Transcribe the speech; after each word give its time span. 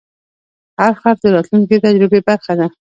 هر 0.79 0.93
خرڅ 1.01 1.19
د 1.21 1.25
راتلونکي 1.35 1.75
تجربې 1.85 2.19
برخه 2.29 2.53
ده. 2.59 2.67